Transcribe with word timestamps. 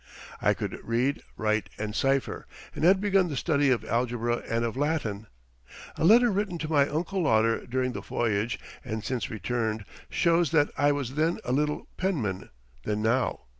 I 0.41 0.55
could 0.55 0.79
read, 0.83 1.21
write, 1.37 1.69
and 1.77 1.93
cipher, 1.95 2.47
and 2.73 2.83
had 2.83 2.99
begun 3.01 3.27
the 3.29 3.37
study 3.37 3.69
of 3.69 3.85
algebra 3.85 4.37
and 4.49 4.65
of 4.65 4.75
Latin. 4.75 5.27
A 5.95 6.03
letter 6.03 6.31
written 6.31 6.57
to 6.57 6.67
my 6.71 6.89
Uncle 6.89 7.21
Lauder 7.21 7.67
during 7.67 7.91
the 7.91 8.01
voyage, 8.01 8.57
and 8.83 9.03
since 9.03 9.29
returned, 9.29 9.85
shows 10.09 10.49
that 10.49 10.69
I 10.75 10.91
was 10.91 11.13
then 11.13 11.37
a 11.43 11.53
better 11.53 11.81
penman 11.97 12.49
than 12.83 13.03
now. 13.03 13.41